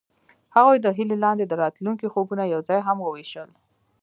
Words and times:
هغوی 0.55 0.77
د 0.81 0.87
هیلې 0.97 1.17
لاندې 1.25 1.45
د 1.47 1.53
راتلونکي 1.63 2.07
خوبونه 2.13 2.43
یوځای 2.53 2.79
هم 2.87 2.97
وویشل. 3.01 3.49